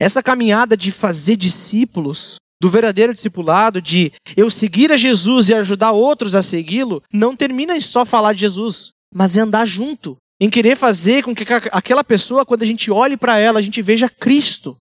[0.00, 5.92] Essa caminhada de fazer discípulos do verdadeiro discipulado, de eu seguir a Jesus e ajudar
[5.92, 10.48] outros a segui-lo, não termina em só falar de Jesus, mas é andar junto, em
[10.48, 14.08] querer fazer com que aquela pessoa, quando a gente olhe para ela, a gente veja
[14.08, 14.76] Cristo.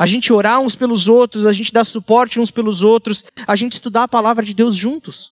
[0.00, 3.72] A gente orar uns pelos outros, a gente dar suporte uns pelos outros, a gente
[3.72, 5.30] estudar a palavra de Deus juntos.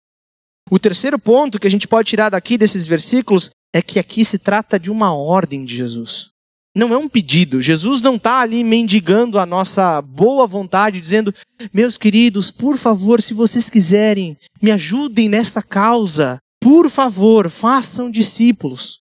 [0.69, 4.37] O terceiro ponto que a gente pode tirar daqui desses versículos é que aqui se
[4.37, 6.31] trata de uma ordem de Jesus
[6.75, 7.61] não é um pedido.
[7.61, 11.33] Jesus não está ali mendigando a nossa boa vontade, dizendo:
[11.73, 16.39] Meus queridos, por favor, se vocês quiserem, me ajudem nessa causa.
[16.61, 18.99] Por favor, façam discípulos.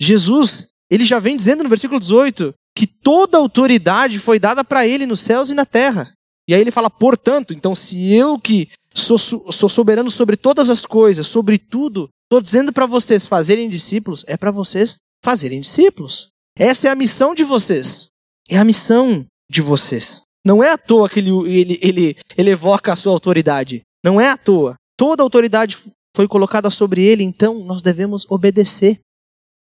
[0.00, 5.06] Jesus, ele já vem dizendo no versículo 18 que toda autoridade foi dada para ele
[5.06, 6.12] nos céus e na terra.
[6.48, 10.84] E aí ele fala, portanto, então se eu que sou, sou soberano sobre todas as
[10.84, 16.28] coisas, sobre tudo, estou dizendo para vocês fazerem discípulos, é para vocês fazerem discípulos.
[16.56, 18.08] Essa é a missão de vocês.
[18.48, 20.22] É a missão de vocês.
[20.46, 23.82] Não é à toa que ele, ele, ele, ele evoca a sua autoridade.
[24.04, 24.74] Não é à toa.
[24.96, 25.78] Toda autoridade
[26.14, 29.00] foi colocada sobre ele, então nós devemos obedecer.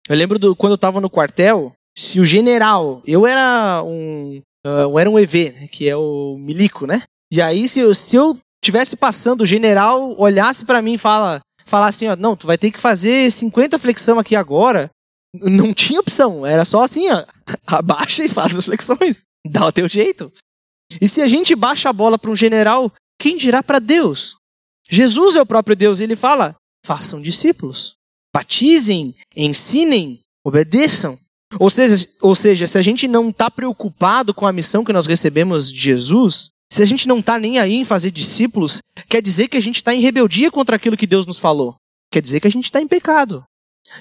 [0.10, 5.00] Eu lembro do, quando eu estava no quartel, se o general, eu era um, uh,
[5.00, 7.04] era um EV, né, que é o milico, né?
[7.32, 11.42] E aí se eu, se eu tivesse passando, o general olhasse para mim e fala,
[11.66, 14.90] falasse assim, ó, não, tu vai ter que fazer 50 flexão aqui agora,
[15.34, 17.26] não tinha opção, era só assim, ó,
[17.66, 20.32] abaixa e faz as flexões, dá o teu jeito.
[21.00, 24.36] E se a gente baixa a bola para um general, quem dirá para Deus?
[24.90, 26.54] Jesus é o próprio Deus, e ele fala:
[26.86, 27.94] façam discípulos,
[28.36, 31.18] batizem, ensinem obedeçam.
[31.60, 35.08] Ou seja, ou seja, se a gente não está preocupado com a missão que nós
[35.08, 39.50] recebemos de Jesus, se a gente não está nem aí em fazer discípulos, quer dizer
[39.50, 41.76] que a gente está em rebeldia contra aquilo que Deus nos falou.
[42.12, 43.44] Quer dizer que a gente está em pecado.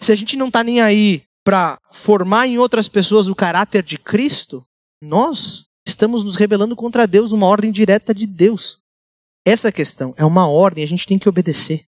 [0.01, 3.99] Se a gente não está nem aí para formar em outras pessoas o caráter de
[3.99, 4.63] Cristo,
[5.03, 8.79] nós estamos nos rebelando contra Deus, uma ordem direta de Deus.
[9.45, 11.85] Essa é questão, é uma ordem, a gente tem que obedecer.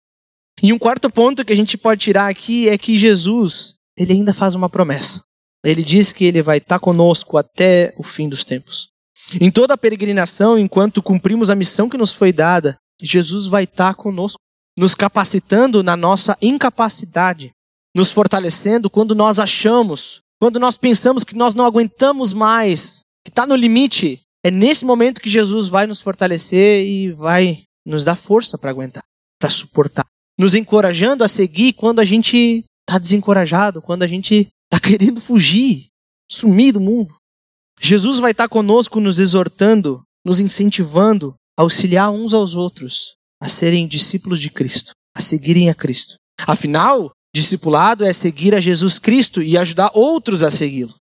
[0.61, 4.33] E um quarto ponto que a gente pode tirar aqui é que Jesus, ele ainda
[4.33, 5.21] faz uma promessa.
[5.63, 8.89] Ele diz que ele vai estar conosco até o fim dos tempos.
[9.39, 13.93] Em toda a peregrinação, enquanto cumprimos a missão que nos foi dada, Jesus vai estar
[13.95, 14.39] conosco,
[14.77, 17.51] nos capacitando na nossa incapacidade,
[17.95, 23.45] nos fortalecendo quando nós achamos, quando nós pensamos que nós não aguentamos mais, que está
[23.45, 24.21] no limite.
[24.43, 29.03] É nesse momento que Jesus vai nos fortalecer e vai nos dar força para aguentar,
[29.37, 30.05] para suportar,
[30.39, 35.87] nos encorajando a seguir quando a gente está desencorajado, quando a gente está querendo fugir,
[36.31, 37.15] sumir do mundo.
[37.79, 43.47] Jesus vai estar tá conosco nos exortando, nos incentivando a auxiliar uns aos outros a
[43.47, 46.15] serem discípulos de Cristo, a seguirem a Cristo.
[46.45, 50.95] Afinal, discipulado é seguir a Jesus Cristo e ajudar outros a segui-lo.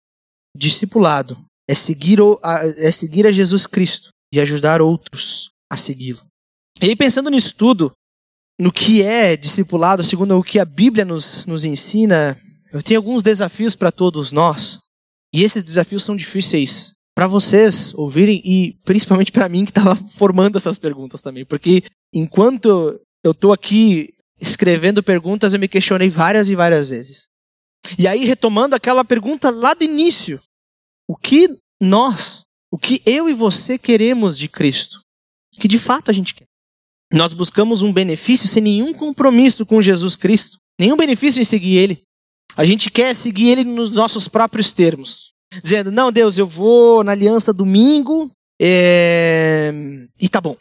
[0.56, 6.22] Discipulado é seguir, a, é seguir a Jesus Cristo e ajudar outros a segui-lo.
[6.82, 7.92] E aí, pensando nisso tudo,
[8.60, 12.40] no que é discipulado, segundo o que a Bíblia nos, nos ensina,
[12.76, 14.80] eu tenho alguns desafios para todos nós.
[15.34, 20.58] E esses desafios são difíceis para vocês ouvirem e principalmente para mim que estava formando
[20.58, 21.84] essas perguntas também, porque
[22.14, 27.30] enquanto eu estou aqui escrevendo perguntas, eu me questionei várias e várias vezes.
[27.98, 30.42] E aí retomando aquela pergunta lá do início,
[31.08, 31.48] o que
[31.82, 35.00] nós, o que eu e você queremos de Cristo?
[35.56, 36.48] O que de fato a gente quer?
[37.14, 42.06] Nós buscamos um benefício sem nenhum compromisso com Jesus Cristo, nenhum benefício em seguir Ele.
[42.58, 47.12] A gente quer seguir Ele nos nossos próprios termos, dizendo: não, Deus, eu vou na
[47.12, 49.72] aliança domingo é...
[50.20, 50.56] e tá bom.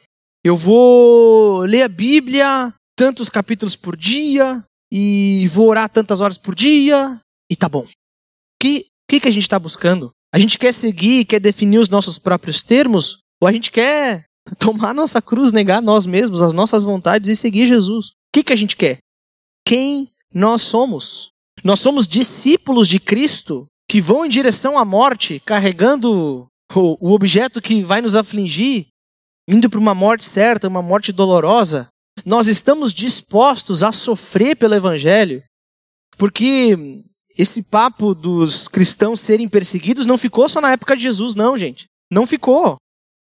[0.45, 6.55] Eu vou ler a Bíblia tantos capítulos por dia e vou orar tantas horas por
[6.55, 7.19] dia
[7.51, 7.83] e tá bom.
[7.83, 7.89] O
[8.61, 10.11] que, que, que a gente está buscando?
[10.33, 13.19] A gente quer seguir, quer definir os nossos próprios termos?
[13.41, 14.25] Ou a gente quer
[14.59, 18.09] tomar nossa cruz, negar nós mesmos, as nossas vontades e seguir Jesus?
[18.09, 18.99] O que, que a gente quer?
[19.67, 21.31] Quem nós somos?
[21.65, 27.83] Nós somos discípulos de Cristo que vão em direção à morte, carregando o, objeto que
[27.83, 28.89] vai nos afligir,
[29.49, 31.89] indo para uma morte certa, uma morte dolorosa.
[32.25, 35.43] Nós estamos dispostos a sofrer pelo Evangelho,
[36.19, 37.03] porque
[37.37, 41.87] esse papo dos cristãos serem perseguidos não ficou só na época de Jesus, não, gente.
[42.11, 42.77] Não ficou.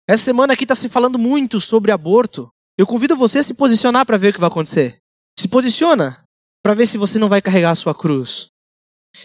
[0.07, 2.49] Essa semana aqui está se falando muito sobre aborto.
[2.77, 4.97] Eu convido você a se posicionar para ver o que vai acontecer.
[5.37, 6.23] Se posiciona
[6.67, 8.47] para ver se você não vai carregar a sua cruz.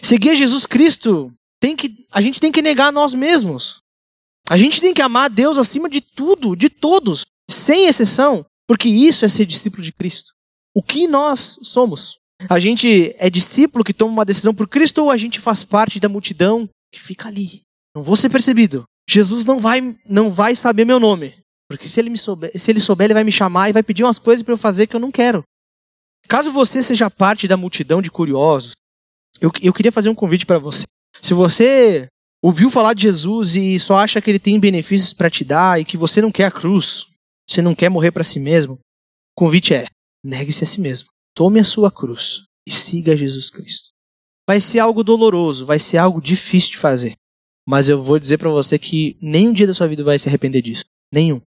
[0.01, 1.29] Seguir Jesus Cristo,
[1.59, 3.79] tem que, a gente tem que negar nós mesmos.
[4.49, 9.25] A gente tem que amar Deus acima de tudo, de todos, sem exceção, porque isso
[9.25, 10.31] é ser discípulo de Cristo.
[10.73, 12.15] O que nós somos?
[12.49, 15.99] A gente é discípulo que toma uma decisão por Cristo ou a gente faz parte
[15.99, 17.63] da multidão que fica ali?
[17.93, 18.85] Não vou ser percebido.
[19.09, 21.35] Jesus não vai, não vai saber meu nome.
[21.69, 24.05] Porque se ele, me souber, se ele souber, ele vai me chamar e vai pedir
[24.05, 25.43] umas coisas para eu fazer que eu não quero.
[26.27, 28.73] Caso você seja parte da multidão de curiosos,
[29.39, 30.83] eu, eu queria fazer um convite para você.
[31.21, 32.07] Se você
[32.41, 35.85] ouviu falar de Jesus e só acha que ele tem benefícios para te dar e
[35.85, 37.05] que você não quer a cruz,
[37.47, 38.79] você não quer morrer para si mesmo, o
[39.35, 39.87] convite é:
[40.23, 41.09] negue-se a si mesmo.
[41.35, 43.89] Tome a sua cruz e siga Jesus Cristo.
[44.47, 47.13] Vai ser algo doloroso, vai ser algo difícil de fazer.
[47.67, 50.61] Mas eu vou dizer para você que nenhum dia da sua vida vai se arrepender
[50.61, 50.83] disso.
[51.13, 51.41] Nenhum.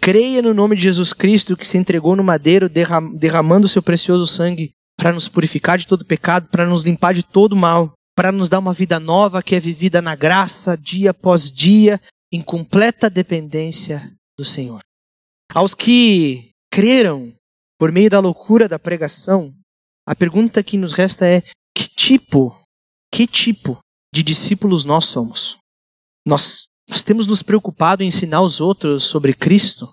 [0.00, 4.72] Creia no nome de Jesus Cristo que se entregou no madeiro, derramando seu precioso sangue
[4.96, 8.58] para nos purificar de todo pecado, para nos limpar de todo mal, para nos dar
[8.58, 12.00] uma vida nova que é vivida na graça, dia após dia,
[12.32, 14.80] em completa dependência do Senhor.
[15.52, 17.32] Aos que creram
[17.78, 19.54] por meio da loucura da pregação,
[20.06, 21.42] a pergunta que nos resta é:
[21.74, 22.58] que tipo,
[23.12, 23.78] que tipo
[24.14, 25.58] de discípulos nós somos?
[26.26, 29.88] Nós, nós temos nos preocupado em ensinar os outros sobre Cristo?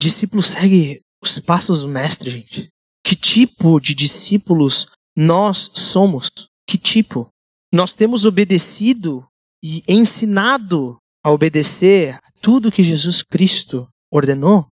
[0.00, 2.68] Discípulo segue os passos do Mestre, gente.
[3.04, 6.30] Que tipo de discípulos nós somos?
[6.66, 7.28] Que tipo?
[7.72, 9.24] Nós temos obedecido
[9.62, 14.66] e ensinado a obedecer tudo que Jesus Cristo ordenou?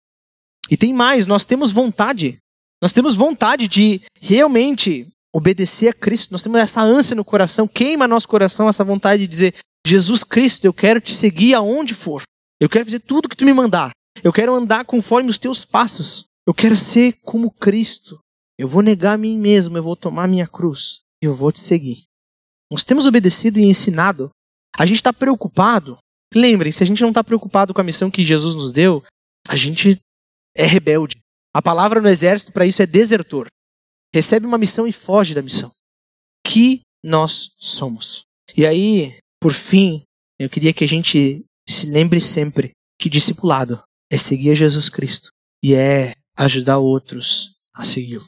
[0.68, 2.38] E tem mais, nós temos vontade.
[2.82, 6.32] Nós temos vontade de realmente obedecer a Cristo.
[6.32, 9.54] Nós temos essa ânsia no coração, queima nosso coração essa vontade de dizer:
[9.86, 12.22] Jesus Cristo, eu quero te seguir aonde for.
[12.60, 13.90] Eu quero fazer tudo que tu me mandar.
[14.22, 16.24] Eu quero andar conforme os teus passos.
[16.46, 18.18] Eu quero ser como Cristo.
[18.58, 21.00] Eu vou negar a mim mesmo, eu vou tomar minha cruz.
[21.20, 22.04] Eu vou te seguir.
[22.70, 24.30] nós temos obedecido e ensinado,
[24.76, 25.98] a gente está preocupado.
[26.34, 29.02] Lembrem, se a gente não está preocupado com a missão que Jesus nos deu,
[29.48, 29.98] a gente
[30.56, 31.16] é rebelde.
[31.54, 33.46] A palavra no exército para isso é desertor.
[34.12, 35.70] Recebe uma missão e foge da missão.
[36.46, 38.22] Que nós somos.
[38.56, 40.02] E aí, por fim,
[40.38, 43.78] eu queria que a gente se lembre sempre que discipulado
[44.10, 45.28] é seguir Jesus Cristo
[45.62, 48.24] e é ajudar outros a segui-lo.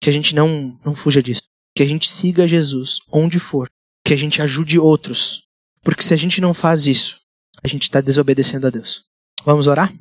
[0.00, 1.42] Que a gente não, não fuja disso.
[1.74, 3.68] Que a gente siga Jesus onde for.
[4.06, 5.42] Que a gente ajude outros.
[5.82, 7.18] Porque se a gente não faz isso,
[7.64, 9.02] a gente está desobedecendo a Deus.
[9.44, 9.92] Vamos orar?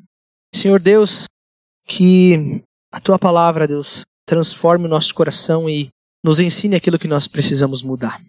[0.54, 1.26] Senhor Deus,
[1.88, 2.62] que
[2.94, 5.90] a tua palavra, Deus, transforme o nosso coração e
[6.24, 8.22] nos ensine aquilo que nós precisamos mudar.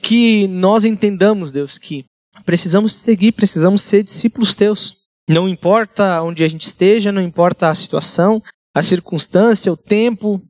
[0.00, 2.04] Que nós entendamos, Deus, que
[2.44, 4.98] precisamos seguir, precisamos ser discípulos teus.
[5.28, 8.42] Não importa onde a gente esteja, não importa a situação,
[8.74, 10.42] a circunstância, o tempo,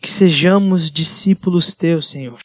[0.00, 2.38] que sejamos discípulos teus, Senhor.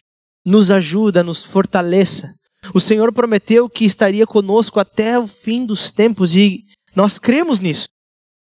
[0.46, 2.34] Nos ajuda, nos fortaleça.
[2.74, 6.64] O Senhor prometeu que estaria conosco até o fim dos tempos e
[6.96, 7.88] nós cremos nisso.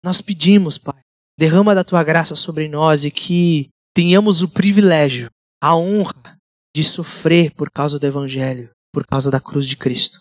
[0.05, 1.01] Nós pedimos, Pai,
[1.39, 5.31] derrama da tua graça sobre nós e que tenhamos o privilégio,
[5.61, 6.39] a honra
[6.75, 10.21] de sofrer por causa do Evangelho, por causa da cruz de Cristo.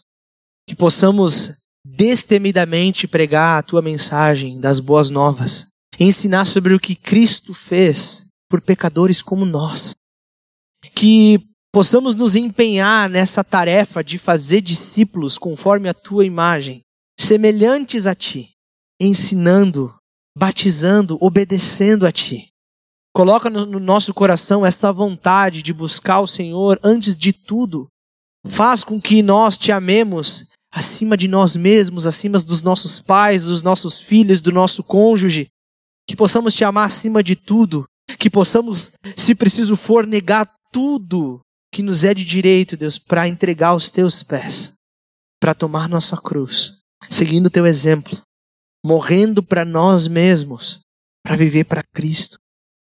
[0.68, 5.68] Que possamos destemidamente pregar a tua mensagem das boas novas,
[6.00, 9.96] ensinar sobre o que Cristo fez por pecadores como nós.
[10.94, 11.40] Que
[11.74, 16.82] possamos nos empenhar nessa tarefa de fazer discípulos conforme a tua imagem,
[17.20, 18.52] semelhantes a ti,
[19.00, 19.96] ensinando,
[20.38, 22.51] batizando, obedecendo a ti.
[23.14, 27.88] Coloca no nosso coração essa vontade de buscar o Senhor antes de tudo.
[28.48, 33.62] Faz com que nós te amemos acima de nós mesmos, acima dos nossos pais, dos
[33.62, 35.48] nossos filhos, do nosso cônjuge.
[36.08, 37.86] Que possamos te amar acima de tudo.
[38.18, 41.42] Que possamos, se preciso for, negar tudo
[41.72, 44.74] que nos é de direito, Deus, para entregar aos teus pés,
[45.40, 46.78] para tomar nossa cruz,
[47.10, 48.22] seguindo o teu exemplo,
[48.86, 50.82] morrendo para nós mesmos,
[51.24, 52.38] para viver para Cristo.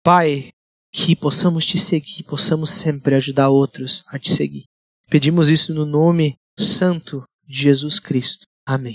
[0.03, 0.50] Pai,
[0.92, 4.64] que possamos te seguir, possamos sempre ajudar outros a te seguir.
[5.09, 8.44] Pedimos isso no nome santo de Jesus Cristo.
[8.66, 8.90] Amém.